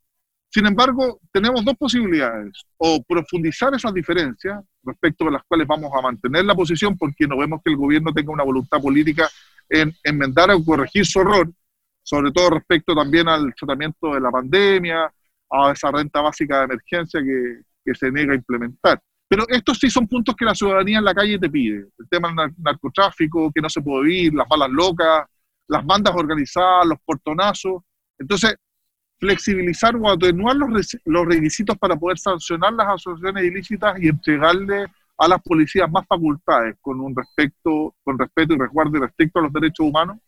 Sin 0.48 0.66
embargo, 0.66 1.20
tenemos 1.30 1.62
dos 1.62 1.76
posibilidades, 1.76 2.64
o 2.78 3.04
profundizar 3.06 3.74
esas 3.74 3.92
diferencias 3.92 4.58
respecto 4.82 5.28
a 5.28 5.32
las 5.32 5.42
cuales 5.44 5.66
vamos 5.68 5.92
a 5.94 6.00
mantener 6.00 6.46
la 6.46 6.54
posición 6.54 6.96
porque 6.96 7.26
no 7.26 7.36
vemos 7.36 7.60
que 7.62 7.72
el 7.72 7.76
gobierno 7.76 8.10
tenga 8.14 8.32
una 8.32 8.42
voluntad 8.42 8.80
política 8.80 9.28
en 9.68 9.92
enmendar 10.02 10.50
o 10.50 10.64
corregir 10.64 11.04
su 11.04 11.20
error, 11.20 11.52
sobre 12.02 12.32
todo 12.32 12.50
respecto 12.50 12.94
también 12.94 13.28
al 13.28 13.54
tratamiento 13.54 14.14
de 14.14 14.20
la 14.20 14.30
pandemia, 14.30 15.12
a 15.50 15.72
esa 15.72 15.90
renta 15.90 16.22
básica 16.22 16.60
de 16.60 16.64
emergencia 16.64 17.20
que, 17.20 17.60
que 17.84 17.94
se 17.94 18.10
niega 18.10 18.32
a 18.32 18.36
implementar. 18.36 18.98
Pero 19.30 19.44
estos 19.48 19.78
sí 19.78 19.88
son 19.88 20.08
puntos 20.08 20.34
que 20.34 20.44
la 20.44 20.56
ciudadanía 20.56 20.98
en 20.98 21.04
la 21.04 21.14
calle 21.14 21.38
te 21.38 21.48
pide. 21.48 21.86
El 21.96 22.08
tema 22.10 22.34
del 22.34 22.52
narcotráfico, 22.58 23.52
que 23.54 23.60
no 23.60 23.70
se 23.70 23.80
puede 23.80 24.02
vivir, 24.06 24.34
las 24.34 24.48
balas 24.48 24.70
locas, 24.70 25.24
las 25.68 25.86
bandas 25.86 26.12
organizadas, 26.16 26.84
los 26.88 26.98
portonazos. 27.04 27.80
Entonces, 28.18 28.56
flexibilizar 29.20 29.94
o 29.94 30.10
atenuar 30.10 30.56
los, 30.56 30.96
los 31.04 31.26
requisitos 31.26 31.78
para 31.78 31.94
poder 31.94 32.18
sancionar 32.18 32.72
las 32.72 32.88
asociaciones 32.88 33.44
ilícitas 33.44 34.02
y 34.02 34.08
entregarle 34.08 34.86
a 35.16 35.28
las 35.28 35.40
policías 35.42 35.88
más 35.88 36.04
facultades 36.08 36.74
con 36.80 36.98
un 36.98 37.14
respecto, 37.14 37.94
con 38.02 38.18
respeto 38.18 38.54
y 38.54 38.58
resguardo 38.58 38.96
y 38.96 39.00
respecto 39.00 39.38
a 39.38 39.42
los 39.42 39.52
derechos 39.52 39.86
humanos, 39.86 40.18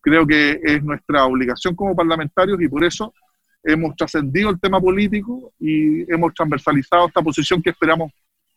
creo 0.00 0.24
que 0.24 0.60
es 0.62 0.84
nuestra 0.84 1.24
obligación 1.24 1.74
como 1.74 1.96
parlamentarios 1.96 2.62
y 2.62 2.68
por 2.68 2.84
eso 2.84 3.12
hemos 3.64 3.96
trascendido 3.96 4.50
el 4.50 4.60
tema 4.60 4.80
político 4.80 5.52
y 5.58 6.02
hemos 6.12 6.32
transversalizado 6.32 7.08
esta 7.08 7.22
posición 7.22 7.60
que 7.60 7.70
esperamos 7.70 8.12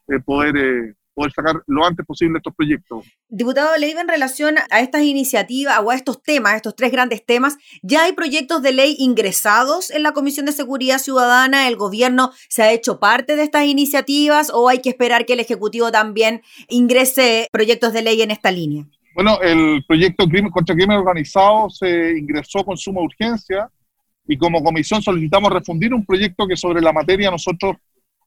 eh, 0.07 0.19
poder, 0.23 0.55
eh, 0.57 0.93
poder 1.13 1.31
sacar 1.31 1.63
lo 1.67 1.85
antes 1.85 2.05
posible 2.05 2.37
estos 2.37 2.53
proyectos. 2.55 3.05
Diputado 3.29 3.75
Leiva, 3.77 4.01
en 4.01 4.07
relación 4.07 4.55
a 4.69 4.79
estas 4.81 5.03
iniciativas 5.03 5.79
o 5.83 5.91
a 5.91 5.95
estos 5.95 6.21
temas, 6.21 6.55
estos 6.55 6.75
tres 6.75 6.91
grandes 6.91 7.25
temas, 7.25 7.57
¿ya 7.81 8.03
hay 8.03 8.13
proyectos 8.13 8.61
de 8.61 8.71
ley 8.71 8.95
ingresados 8.99 9.89
en 9.91 10.03
la 10.03 10.11
Comisión 10.11 10.45
de 10.45 10.51
Seguridad 10.51 10.99
Ciudadana? 10.99 11.67
¿El 11.67 11.75
gobierno 11.75 12.31
se 12.49 12.63
ha 12.63 12.71
hecho 12.71 12.99
parte 12.99 13.35
de 13.35 13.43
estas 13.43 13.65
iniciativas 13.65 14.51
o 14.53 14.69
hay 14.69 14.79
que 14.79 14.89
esperar 14.89 15.25
que 15.25 15.33
el 15.33 15.39
Ejecutivo 15.39 15.91
también 15.91 16.41
ingrese 16.69 17.47
proyectos 17.51 17.93
de 17.93 18.01
ley 18.01 18.21
en 18.21 18.31
esta 18.31 18.51
línea? 18.51 18.85
Bueno, 19.15 19.39
el 19.41 19.83
proyecto 19.87 20.27
crimen, 20.27 20.51
contra 20.51 20.75
crimen 20.75 20.97
organizado 20.97 21.69
se 21.69 22.17
ingresó 22.17 22.65
con 22.65 22.75
suma 22.75 23.01
urgencia 23.01 23.69
y 24.27 24.37
como 24.37 24.61
comisión 24.61 25.01
solicitamos 25.01 25.51
refundir 25.51 25.93
un 25.93 26.05
proyecto 26.05 26.45
que 26.45 26.57
sobre 26.57 26.81
la 26.81 26.91
materia 26.91 27.31
nosotros 27.31 27.77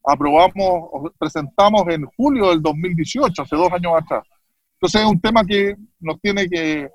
aprobamos, 0.09 1.13
presentamos 1.19 1.87
en 1.89 2.07
julio 2.17 2.49
del 2.49 2.63
2018, 2.63 3.43
hace 3.43 3.57
dos 3.57 3.71
años 3.71 3.93
atrás. 3.95 4.25
Entonces 4.75 5.03
es 5.03 5.07
un 5.07 5.21
tema 5.21 5.45
que 5.45 5.77
nos 6.01 6.19
tiene 6.21 6.49
que, 6.49 6.89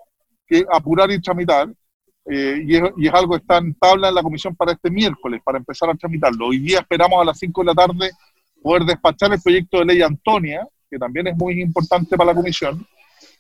apurar 0.71 1.11
y 1.11 1.21
tramitar, 1.21 1.67
eh, 2.25 2.63
y, 2.65 2.75
es, 2.75 3.13
algo 3.13 3.35
que 3.35 3.41
está 3.41 3.57
en 3.57 3.73
tabla 3.75 4.09
en 4.09 4.15
la 4.15 4.23
comisión 4.23 4.55
para 4.55 4.71
este 4.71 4.89
miércoles, 4.89 5.41
para 5.43 5.57
empezar 5.57 5.89
a 5.89 5.95
tramitarlo. 5.95 6.47
Hoy 6.47 6.59
día 6.59 6.79
esperamos 6.79 7.21
a 7.21 7.25
las 7.25 7.37
5 7.39 7.61
de 7.61 7.65
la 7.65 7.73
tarde 7.73 8.11
poder 8.61 8.83
despachar 8.83 9.33
el 9.33 9.41
proyecto 9.41 9.79
de 9.79 9.85
ley 9.85 10.01
Antonia, 10.01 10.67
que 10.89 10.97
también 10.97 11.27
es 11.27 11.35
muy 11.35 11.61
importante 11.61 12.15
para 12.15 12.31
la 12.31 12.35
comisión, 12.35 12.85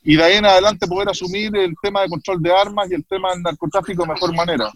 y 0.03 0.15
de 0.15 0.23
ahí 0.23 0.35
en 0.37 0.45
adelante 0.45 0.87
poder 0.87 1.09
asumir 1.09 1.55
el 1.55 1.75
tema 1.81 2.01
de 2.01 2.09
control 2.09 2.41
de 2.41 2.51
armas 2.51 2.91
y 2.91 2.95
el 2.95 3.05
tema 3.05 3.31
del 3.31 3.41
narcotráfico 3.41 4.03
de 4.03 4.13
mejor 4.13 4.35
manera. 4.35 4.71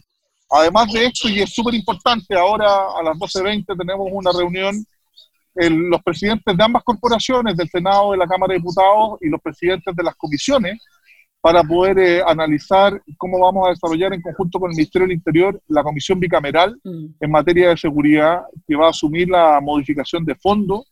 Además 0.50 0.92
de 0.92 1.06
esto, 1.06 1.28
y 1.30 1.40
es 1.40 1.54
súper 1.54 1.74
importante, 1.74 2.36
ahora 2.36 2.68
a 2.98 3.04
las 3.04 3.18
12.20 3.18 3.78
tenemos 3.78 4.08
una 4.12 4.32
reunión 4.32 4.86
el, 5.56 5.74
los 5.90 6.02
presidentes 6.04 6.56
de 6.56 6.64
ambas 6.64 6.84
corporaciones, 6.84 7.58
del 7.58 7.68
Senado, 7.68 8.12
de 8.12 8.18
la 8.18 8.28
Cámara 8.28 8.54
de 8.54 8.60
Diputados 8.60 9.20
y 9.22 9.30
los 9.30 9.42
presidentes 9.42 9.96
de 9.96 10.04
las 10.04 10.16
comisiones, 10.16 10.80
para 11.42 11.64
poder 11.64 12.00
eh, 12.00 12.22
analizar 12.26 13.02
cómo 13.18 13.40
vamos 13.40 13.68
a 13.68 13.70
desarrollar 13.72 14.14
en 14.14 14.22
conjunto 14.22 14.60
con 14.60 14.72
el 14.72 14.76
Ministerio 14.76 15.08
del 15.08 15.18
Interior 15.18 15.62
la 15.68 15.84
comisión 15.84 16.20
bicameral 16.20 16.80
mm. 16.84 17.06
en 17.20 17.32
materia 17.32 17.70
de 17.70 17.78
seguridad 17.78 18.42
que 18.68 18.76
va 18.76 18.88
a 18.88 18.90
asumir 18.90 19.30
la 19.30 19.60
modificación 19.62 20.26
de 20.26 20.36
fondo 20.36 20.86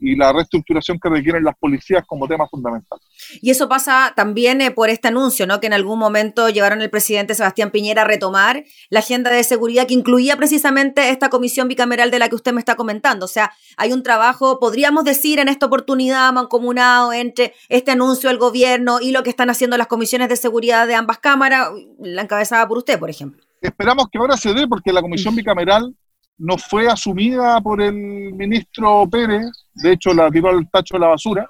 y 0.00 0.16
la 0.16 0.32
reestructuración 0.32 0.98
que 0.98 1.08
requieren 1.08 1.44
las 1.44 1.56
policías 1.56 2.04
como 2.06 2.26
tema 2.26 2.48
fundamental. 2.48 2.98
Y 3.40 3.50
eso 3.50 3.68
pasa 3.68 4.12
también 4.16 4.60
eh, 4.60 4.70
por 4.70 4.88
este 4.88 5.08
anuncio, 5.08 5.46
¿no? 5.46 5.60
Que 5.60 5.66
en 5.66 5.74
algún 5.74 5.98
momento 5.98 6.48
llevaron 6.48 6.80
el 6.80 6.90
presidente 6.90 7.34
Sebastián 7.34 7.70
Piñera 7.70 8.02
a 8.02 8.04
retomar 8.04 8.64
la 8.88 9.00
agenda 9.00 9.30
de 9.30 9.44
seguridad 9.44 9.86
que 9.86 9.94
incluía 9.94 10.36
precisamente 10.36 11.10
esta 11.10 11.28
comisión 11.28 11.68
bicameral 11.68 12.10
de 12.10 12.18
la 12.18 12.28
que 12.28 12.34
usted 12.34 12.52
me 12.52 12.60
está 12.60 12.76
comentando. 12.76 13.26
O 13.26 13.28
sea, 13.28 13.52
hay 13.76 13.92
un 13.92 14.02
trabajo, 14.02 14.58
podríamos 14.58 15.04
decir, 15.04 15.38
en 15.38 15.48
esta 15.48 15.66
oportunidad 15.66 16.32
mancomunado 16.32 17.12
entre 17.12 17.54
este 17.68 17.90
anuncio 17.90 18.30
del 18.30 18.38
gobierno 18.38 19.00
y 19.00 19.12
lo 19.12 19.22
que 19.22 19.30
están 19.30 19.50
haciendo 19.50 19.76
las 19.76 19.86
comisiones 19.86 20.28
de 20.28 20.36
seguridad 20.36 20.86
de 20.86 20.94
ambas 20.94 21.18
cámaras, 21.18 21.70
la 21.98 22.22
encabezada 22.22 22.66
por 22.66 22.78
usted, 22.78 22.98
por 22.98 23.10
ejemplo. 23.10 23.42
Esperamos 23.60 24.06
que 24.10 24.18
ahora 24.18 24.36
se 24.36 24.54
dé 24.54 24.66
porque 24.66 24.92
la 24.92 25.02
comisión 25.02 25.36
bicameral 25.36 25.94
no 26.40 26.56
fue 26.56 26.88
asumida 26.88 27.60
por 27.60 27.80
el 27.82 27.92
ministro 27.92 29.06
Pérez, 29.10 29.46
de 29.74 29.92
hecho 29.92 30.14
la 30.14 30.30
tiró 30.30 30.48
al 30.48 30.68
tacho 30.70 30.94
de 30.94 31.00
la 31.00 31.08
basura, 31.08 31.48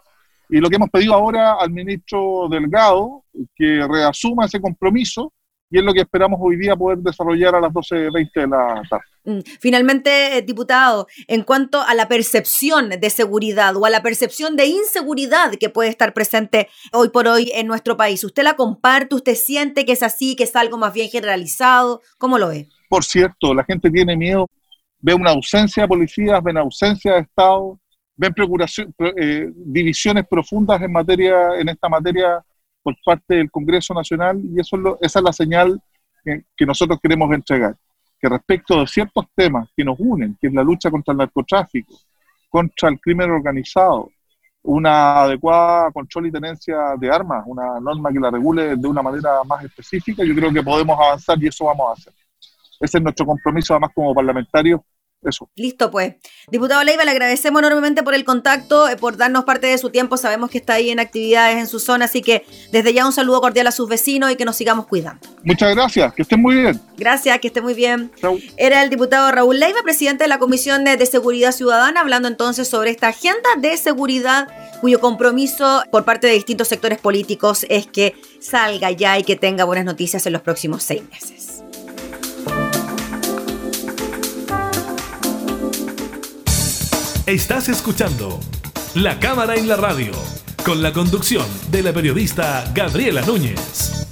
y 0.48 0.58
lo 0.58 0.68
que 0.68 0.76
hemos 0.76 0.90
pedido 0.90 1.14
ahora 1.14 1.54
al 1.54 1.70
ministro 1.70 2.48
Delgado, 2.50 3.22
que 3.54 3.86
reasuma 3.88 4.46
ese 4.46 4.60
compromiso, 4.60 5.32
y 5.70 5.78
es 5.78 5.84
lo 5.84 5.94
que 5.94 6.00
esperamos 6.00 6.40
hoy 6.42 6.56
día 6.56 6.74
poder 6.74 6.98
desarrollar 6.98 7.54
a 7.54 7.60
las 7.60 7.70
12.20 7.70 8.30
de 8.34 8.46
la 8.48 8.82
tarde. 8.90 9.04
Mm, 9.22 9.38
finalmente, 9.60 10.38
eh, 10.38 10.42
diputado, 10.42 11.06
en 11.28 11.44
cuanto 11.44 11.80
a 11.80 11.94
la 11.94 12.08
percepción 12.08 12.88
de 12.88 13.10
seguridad 13.10 13.76
o 13.76 13.84
a 13.84 13.90
la 13.90 14.02
percepción 14.02 14.56
de 14.56 14.66
inseguridad 14.66 15.52
que 15.54 15.68
puede 15.68 15.90
estar 15.90 16.12
presente 16.12 16.68
hoy 16.92 17.10
por 17.10 17.28
hoy 17.28 17.52
en 17.54 17.68
nuestro 17.68 17.96
país, 17.96 18.24
¿usted 18.24 18.42
la 18.42 18.56
comparte? 18.56 19.14
¿Usted 19.14 19.36
siente 19.36 19.84
que 19.84 19.92
es 19.92 20.02
así, 20.02 20.34
que 20.34 20.42
es 20.42 20.56
algo 20.56 20.78
más 20.78 20.92
bien 20.92 21.08
generalizado? 21.08 22.00
¿Cómo 22.18 22.38
lo 22.38 22.48
ve? 22.48 22.68
Por 22.88 23.04
cierto, 23.04 23.54
la 23.54 23.62
gente 23.62 23.88
tiene 23.88 24.16
miedo 24.16 24.48
ve 25.00 25.14
una 25.14 25.30
ausencia 25.30 25.82
de 25.82 25.88
policías, 25.88 26.42
ven 26.42 26.58
ausencia 26.58 27.14
de 27.14 27.20
Estado, 27.20 27.78
ven 28.16 28.34
eh, 29.16 29.50
divisiones 29.54 30.26
profundas 30.28 30.80
en, 30.82 30.92
materia, 30.92 31.58
en 31.58 31.68
esta 31.68 31.88
materia 31.88 32.44
por 32.82 32.94
parte 33.04 33.36
del 33.36 33.50
Congreso 33.50 33.94
Nacional 33.94 34.40
y 34.42 34.60
eso 34.60 34.98
esa 35.00 35.18
es 35.18 35.24
la 35.24 35.32
señal 35.32 35.80
que, 36.22 36.44
que, 36.56 36.66
nosotros 36.66 36.98
queremos 37.02 37.32
entregar, 37.32 37.74
que 38.20 38.28
respecto 38.28 38.80
de 38.80 38.86
ciertos 38.86 39.24
temas 39.34 39.68
que 39.74 39.84
nos 39.84 39.98
unen, 39.98 40.36
que 40.40 40.48
es 40.48 40.52
la 40.52 40.62
lucha 40.62 40.90
contra 40.90 41.12
el 41.12 41.18
narcotráfico, 41.18 41.94
contra 42.50 42.90
el 42.90 43.00
crimen 43.00 43.30
organizado, 43.30 44.10
una 44.62 45.22
adecuada 45.22 45.90
control 45.90 46.26
y 46.26 46.32
tenencia 46.32 46.94
de 46.98 47.10
armas, 47.10 47.44
una 47.46 47.80
norma 47.80 48.12
que 48.12 48.20
la 48.20 48.30
regule 48.30 48.76
de 48.76 48.88
una 48.88 49.00
manera 49.00 49.42
más 49.44 49.64
específica, 49.64 50.22
yo 50.24 50.34
creo 50.34 50.52
que 50.52 50.62
podemos 50.62 50.98
avanzar 50.98 51.42
y 51.42 51.46
eso 51.46 51.64
vamos 51.64 51.88
a 51.88 51.92
hacer. 51.92 52.12
Ese 52.78 52.98
es 52.98 53.02
nuestro 53.02 53.26
compromiso, 53.26 53.74
además, 53.74 53.90
como 53.94 54.14
parlamentarios, 54.14 54.80
Eso. 55.22 55.50
Listo, 55.54 55.90
pues. 55.90 56.14
Diputado 56.50 56.82
Leiva, 56.82 57.04
le 57.04 57.10
agradecemos 57.10 57.60
enormemente 57.60 58.02
por 58.02 58.14
el 58.14 58.24
contacto, 58.24 58.88
eh, 58.88 58.96
por 58.96 59.16
darnos 59.16 59.44
parte 59.44 59.66
de 59.66 59.76
su 59.78 59.90
tiempo. 59.90 60.16
Sabemos 60.16 60.50
que 60.50 60.58
está 60.58 60.74
ahí 60.74 60.90
en 60.90 60.98
actividades 60.98 61.58
en 61.58 61.66
su 61.66 61.78
zona, 61.78 62.06
así 62.06 62.22
que 62.22 62.44
desde 62.72 62.92
ya 62.94 63.06
un 63.06 63.12
saludo 63.12 63.40
cordial 63.40 63.66
a 63.66 63.72
sus 63.72 63.88
vecinos 63.88 64.32
y 64.32 64.36
que 64.36 64.44
nos 64.44 64.56
sigamos 64.56 64.86
cuidando. 64.86 65.20
Muchas 65.42 65.74
gracias, 65.74 66.14
que 66.14 66.22
estén 66.22 66.40
muy 66.40 66.56
bien. 66.56 66.80
Gracias, 66.96 67.38
que 67.40 67.48
esté 67.48 67.60
muy 67.60 67.74
bien. 67.74 68.10
Chau. 68.20 68.38
Era 68.56 68.82
el 68.82 68.90
diputado 68.90 69.30
Raúl 69.30 69.58
Leiva, 69.58 69.82
presidente 69.82 70.24
de 70.24 70.28
la 70.28 70.38
Comisión 70.38 70.84
de 70.84 71.06
Seguridad 71.06 71.52
Ciudadana, 71.52 72.00
hablando 72.00 72.28
entonces 72.28 72.68
sobre 72.68 72.90
esta 72.90 73.08
agenda 73.08 73.48
de 73.58 73.76
seguridad 73.76 74.48
cuyo 74.80 75.00
compromiso 75.00 75.82
por 75.90 76.04
parte 76.04 76.26
de 76.26 76.32
distintos 76.32 76.68
sectores 76.68 76.98
políticos 76.98 77.66
es 77.68 77.86
que 77.86 78.14
salga 78.40 78.90
ya 78.90 79.18
y 79.18 79.24
que 79.24 79.36
tenga 79.36 79.64
buenas 79.64 79.84
noticias 79.84 80.26
en 80.26 80.32
los 80.32 80.42
próximos 80.42 80.82
seis 80.82 81.02
meses. 81.10 81.49
Estás 87.30 87.68
escuchando 87.68 88.40
La 88.96 89.20
Cámara 89.20 89.54
en 89.54 89.68
la 89.68 89.76
Radio, 89.76 90.10
con 90.64 90.82
la 90.82 90.92
conducción 90.92 91.46
de 91.70 91.84
la 91.84 91.92
periodista 91.92 92.64
Gabriela 92.74 93.20
Núñez. 93.20 94.09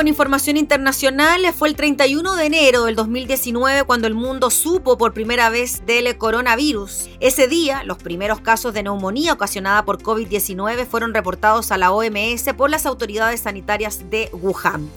Con 0.00 0.08
información 0.08 0.56
internacional. 0.56 1.42
Fue 1.52 1.68
el 1.68 1.76
31 1.76 2.34
de 2.34 2.46
enero 2.46 2.86
del 2.86 2.96
2019 2.96 3.84
cuando 3.84 4.06
el 4.06 4.14
mundo 4.14 4.48
supo 4.48 4.96
por 4.96 5.12
primera 5.12 5.50
vez 5.50 5.84
del 5.84 6.16
coronavirus. 6.16 7.10
Ese 7.20 7.48
día, 7.48 7.84
los 7.84 7.98
primeros 7.98 8.40
casos 8.40 8.72
de 8.72 8.82
neumonía 8.82 9.34
ocasionada 9.34 9.84
por 9.84 10.02
COVID-19 10.02 10.86
fueron 10.86 11.12
reportados 11.12 11.70
a 11.70 11.76
la 11.76 11.92
OMS 11.92 12.54
por 12.56 12.70
las 12.70 12.86
autoridades 12.86 13.40
sanitarias 13.40 14.08
de 14.08 14.30
Wuhan. 14.32 14.88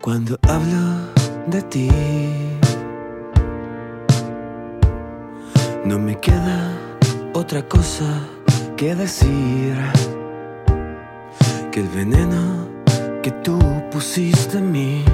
Cuando 0.00 0.38
hablo 0.48 1.12
de 1.48 1.62
ti, 1.64 1.90
no 5.84 5.98
me 5.98 6.18
queda 6.18 6.72
otra 7.34 7.60
cosa 7.68 8.06
que 8.78 8.94
decir 8.94 9.76
que 11.70 11.80
el 11.80 11.88
veneno 11.88 12.68
que 13.22 13.32
tú 13.44 13.58
pusiste 13.90 14.56
en 14.56 14.72
mí 14.72 15.04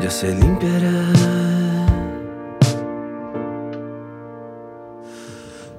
ya 0.00 0.10
se 0.10 0.34
limpiará. 0.34 1.67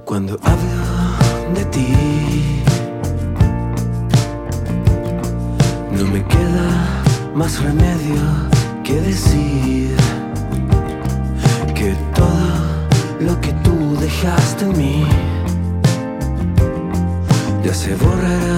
Cuando 0.09 0.39
hablo 0.41 1.53
de 1.53 1.65
ti, 1.65 2.63
No 5.91 6.03
me 6.07 6.25
queda 6.25 7.03
más 7.35 7.61
remedio 7.61 8.19
que 8.83 9.01
decir 9.01 9.95
que 11.75 11.93
todo 12.15 12.89
lo 13.19 13.39
que 13.39 13.53
tú 13.63 13.95
dejaste 14.01 14.65
en 14.65 14.77
mí 14.79 15.05
ya 17.63 17.73
se 17.75 17.93
borrará. 17.93 18.48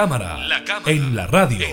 Cámara, 0.00 0.38
en, 0.86 1.14
la 1.14 1.26
radio. 1.26 1.68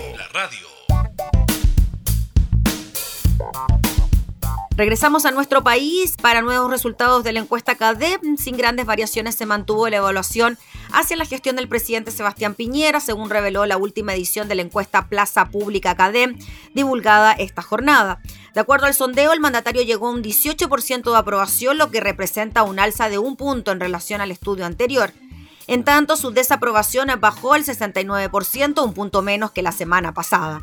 Regresamos 4.76 5.24
a 5.24 5.30
nuestro 5.30 5.64
país 5.64 6.14
para 6.20 6.42
nuevos 6.42 6.70
resultados 6.70 7.24
de 7.24 7.32
la 7.32 7.40
encuesta 7.40 7.76
CADEP. 7.76 8.20
Sin 8.36 8.58
grandes 8.58 8.84
variaciones 8.84 9.34
se 9.34 9.46
mantuvo 9.46 9.88
la 9.88 9.96
evaluación 9.96 10.58
hacia 10.92 11.16
la 11.16 11.24
gestión 11.24 11.56
del 11.56 11.68
presidente 11.68 12.10
Sebastián 12.10 12.54
Piñera, 12.54 13.00
según 13.00 13.30
reveló 13.30 13.64
la 13.64 13.78
última 13.78 14.12
edición 14.12 14.46
de 14.46 14.56
la 14.56 14.62
encuesta 14.62 15.08
Plaza 15.08 15.46
Pública 15.46 15.96
CADEP, 15.96 16.38
divulgada 16.74 17.32
esta 17.32 17.62
jornada. 17.62 18.20
De 18.52 18.60
acuerdo 18.60 18.84
al 18.84 18.94
sondeo, 18.94 19.32
el 19.32 19.40
mandatario 19.40 19.80
llegó 19.80 20.08
a 20.08 20.12
un 20.12 20.22
18% 20.22 21.10
de 21.10 21.16
aprobación, 21.16 21.78
lo 21.78 21.90
que 21.90 22.00
representa 22.00 22.62
un 22.62 22.78
alza 22.78 23.08
de 23.08 23.16
un 23.16 23.36
punto 23.36 23.72
en 23.72 23.80
relación 23.80 24.20
al 24.20 24.32
estudio 24.32 24.66
anterior. 24.66 25.14
En 25.68 25.84
tanto, 25.84 26.16
su 26.16 26.30
desaprobación 26.30 27.08
bajó 27.20 27.52
al 27.52 27.62
69%, 27.62 28.82
un 28.82 28.94
punto 28.94 29.20
menos 29.20 29.50
que 29.50 29.62
la 29.62 29.70
semana 29.70 30.14
pasada. 30.14 30.62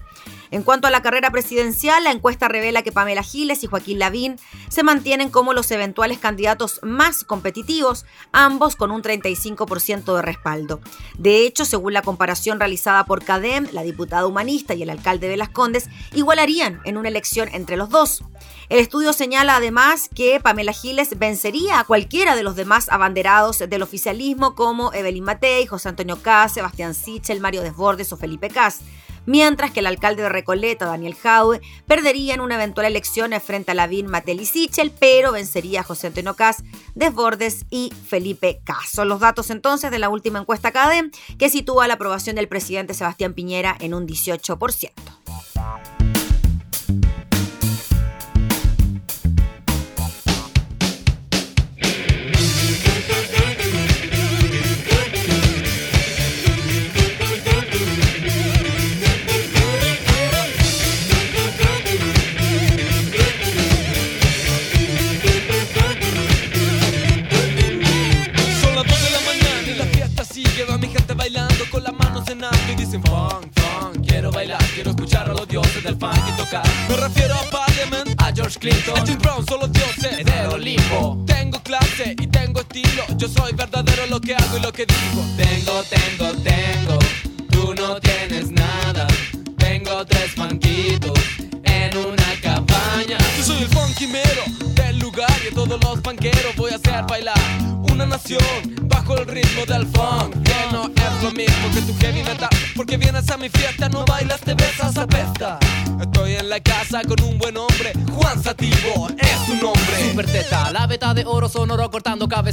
En 0.49 0.63
cuanto 0.63 0.87
a 0.87 0.89
la 0.89 1.03
carrera 1.03 1.29
presidencial, 1.29 2.03
la 2.03 2.11
encuesta 2.11 2.47
revela 2.47 2.81
que 2.81 2.91
Pamela 2.91 3.21
Giles 3.21 3.63
y 3.63 3.67
Joaquín 3.67 3.99
Lavín 3.99 4.37
se 4.67 4.81
mantienen 4.81 5.29
como 5.29 5.53
los 5.53 5.69
eventuales 5.69 6.17
candidatos 6.17 6.79
más 6.81 7.23
competitivos, 7.23 8.05
ambos 8.31 8.75
con 8.75 8.89
un 8.89 9.03
35% 9.03 10.15
de 10.15 10.21
respaldo. 10.23 10.81
De 11.19 11.45
hecho, 11.45 11.65
según 11.65 11.93
la 11.93 12.01
comparación 12.01 12.59
realizada 12.59 13.05
por 13.05 13.23
CADEM, 13.23 13.67
la 13.73 13.83
diputada 13.83 14.25
humanista 14.25 14.73
y 14.73 14.81
el 14.81 14.89
alcalde 14.89 15.27
de 15.27 15.37
Las 15.37 15.49
Condes 15.49 15.87
igualarían 16.13 16.81
en 16.83 16.97
una 16.97 17.09
elección 17.09 17.49
entre 17.53 17.77
los 17.77 17.89
dos. 17.89 18.23
El 18.69 18.79
estudio 18.79 19.13
señala 19.13 19.57
además 19.57 20.09
que 20.13 20.39
Pamela 20.39 20.73
Giles 20.73 21.17
vencería 21.17 21.79
a 21.79 21.83
cualquiera 21.83 22.35
de 22.35 22.43
los 22.43 22.55
demás 22.55 22.89
abanderados 22.89 23.59
del 23.59 23.83
oficialismo 23.83 24.55
como 24.55 24.93
Evelyn 24.93 25.23
Matei, 25.23 25.65
José 25.65 25.89
Antonio 25.89 26.21
Cas, 26.21 26.53
Sebastián 26.53 26.93
Sichel, 26.93 27.39
Mario 27.39 27.61
Desbordes 27.61 28.11
o 28.11 28.17
Felipe 28.17 28.49
Cas 28.49 28.81
mientras 29.25 29.71
que 29.71 29.79
el 29.79 29.87
alcalde 29.87 30.23
de 30.23 30.29
Recoleta, 30.29 30.85
Daniel 30.85 31.15
Jaue, 31.15 31.61
perdería 31.87 32.33
en 32.33 32.41
una 32.41 32.55
eventual 32.55 32.85
elección 32.85 33.31
frente 33.41 33.71
a 33.71 33.73
Lavín 33.73 34.07
Matel 34.07 34.41
y 34.41 34.45
Sichel, 34.45 34.91
pero 34.91 35.31
vencería 35.31 35.81
a 35.81 35.83
José 35.83 36.07
Antonio 36.07 36.35
Cas, 36.35 36.63
Desbordes 36.93 37.65
y 37.69 37.91
Felipe 38.07 38.61
Cas. 38.63 38.89
Son 38.91 39.09
los 39.09 39.19
datos 39.19 39.49
entonces 39.49 39.91
de 39.91 39.99
la 39.99 40.09
última 40.09 40.39
encuesta 40.39 40.71
CADEM 40.71 41.11
que 41.37 41.49
sitúa 41.49 41.87
la 41.87 41.95
aprobación 41.95 42.35
del 42.35 42.47
presidente 42.47 42.93
Sebastián 42.93 43.33
Piñera 43.33 43.75
en 43.79 43.93
un 43.93 44.07
18%. 44.07 44.91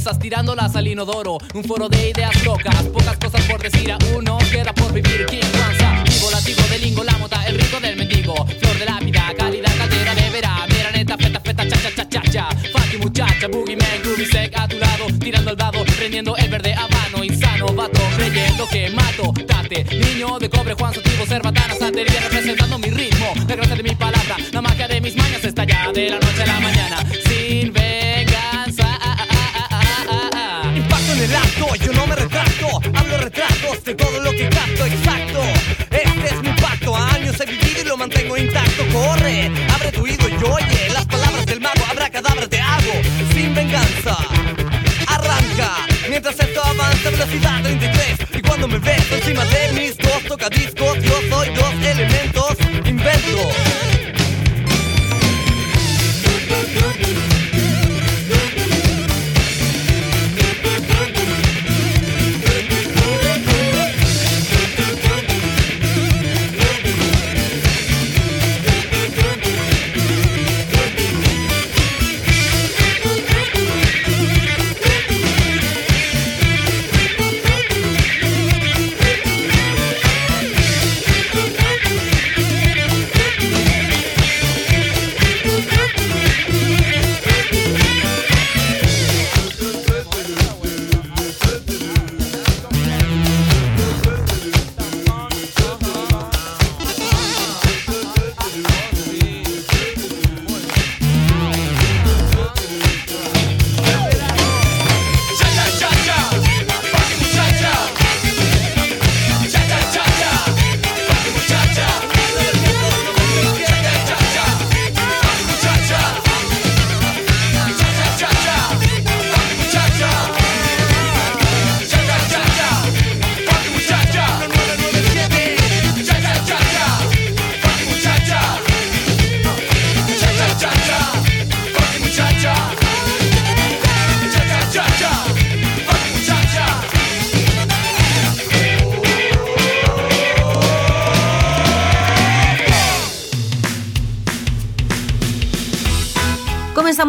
Cabezas, 0.03 0.19
tirándolas 0.19 0.75
al 0.75 0.87
inodoro. 0.87 1.37
Un 1.53 1.63
foro 1.63 1.89
de 1.89 2.09
ideas 2.09 2.43
locas, 2.45 2.85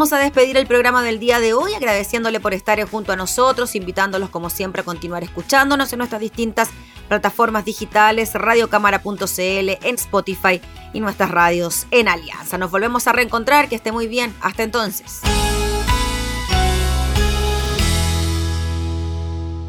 Comenzamos 0.04 0.20
a 0.20 0.24
despedir 0.24 0.58
el 0.58 0.66
programa 0.66 1.02
del 1.02 1.18
día 1.18 1.40
de 1.40 1.54
hoy, 1.54 1.72
agradeciéndole 1.72 2.38
por 2.38 2.52
estar 2.52 2.78
junto 2.86 3.12
a 3.12 3.16
nosotros, 3.16 3.74
invitándolos 3.74 4.28
como 4.28 4.50
siempre 4.50 4.82
a 4.82 4.84
continuar 4.84 5.24
escuchándonos 5.24 5.90
en 5.94 5.96
nuestras 5.96 6.20
distintas 6.20 6.68
plataformas 7.08 7.64
digitales, 7.64 8.34
radiocámara.cl, 8.34 9.18
en 9.38 9.94
Spotify 9.94 10.60
y 10.92 11.00
nuestras 11.00 11.30
radios 11.30 11.86
en 11.90 12.08
Alianza. 12.08 12.58
Nos 12.58 12.70
volvemos 12.70 13.06
a 13.06 13.12
reencontrar, 13.12 13.70
que 13.70 13.76
esté 13.76 13.92
muy 13.92 14.06
bien. 14.06 14.34
Hasta 14.42 14.62
entonces. 14.62 15.22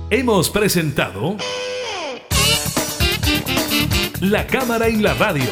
Hemos 0.09 0.49
presentado 0.49 1.37
La 4.19 4.45
Cámara 4.47 4.89
y 4.89 4.97
la 4.97 5.13
Radio. 5.13 5.49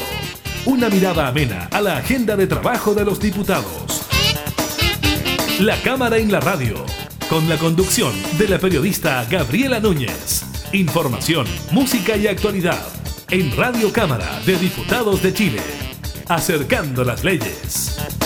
Una 0.66 0.90
mirada 0.90 1.30
amena 1.30 1.70
a 1.72 1.80
la 1.80 1.96
agenda 1.96 2.36
de 2.36 2.48
trabajo 2.48 2.94
de 2.94 3.06
los 3.06 3.22
diputados. 3.22 4.03
La 5.60 5.80
Cámara 5.82 6.18
en 6.18 6.32
la 6.32 6.40
Radio, 6.40 6.84
con 7.30 7.48
la 7.48 7.58
conducción 7.58 8.12
de 8.40 8.48
la 8.48 8.58
periodista 8.58 9.24
Gabriela 9.30 9.80
Núñez. 9.80 10.44
Información, 10.74 11.46
música 11.72 12.18
y 12.18 12.28
actualidad. 12.28 12.82
en 13.30 13.56
Radio 13.56 13.92
Cámara 13.94 14.42
de 14.46 14.58
Diputados 14.58 15.22
de 15.24 15.34
Chile, 15.34 15.62
acercando 16.28 17.04
las 17.04 17.24
leyes. 17.24 18.23